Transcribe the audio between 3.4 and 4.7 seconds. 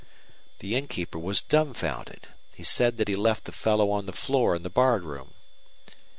the fellow on the floor in the